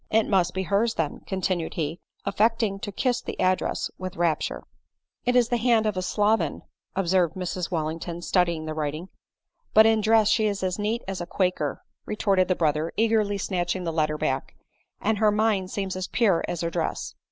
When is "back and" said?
14.17-15.19